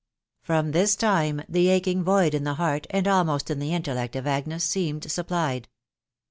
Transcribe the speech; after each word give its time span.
From 0.41 0.71
this 0.71 0.95
time 0.95 1.43
the 1.47 1.67
aching 1.67 2.03
void 2.03 2.33
in 2.33 2.43
the 2.43 2.55
heart, 2.55 2.87
and 2.89 3.07
almost 3.07 3.51
in 3.51 3.59
the 3.59 3.71
intellect 3.71 4.15
of 4.15 4.25
Agnes, 4.25 4.63
seemed 4.63 5.11
supplied. 5.11 5.67